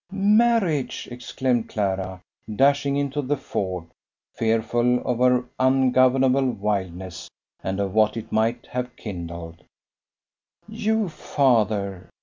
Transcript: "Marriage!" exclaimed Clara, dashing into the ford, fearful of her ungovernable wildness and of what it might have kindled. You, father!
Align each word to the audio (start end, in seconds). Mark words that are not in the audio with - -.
"Marriage!" 0.11 1.07
exclaimed 1.11 1.69
Clara, 1.69 2.23
dashing 2.55 2.97
into 2.97 3.21
the 3.21 3.37
ford, 3.37 3.85
fearful 4.33 4.97
of 5.05 5.19
her 5.19 5.45
ungovernable 5.59 6.49
wildness 6.49 7.29
and 7.63 7.79
of 7.79 7.93
what 7.93 8.17
it 8.17 8.31
might 8.31 8.65
have 8.71 8.95
kindled. 8.95 9.57
You, 10.67 11.07
father! 11.07 12.09